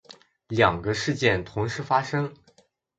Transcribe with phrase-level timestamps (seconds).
[0.47, 2.33] 两个事件同时发生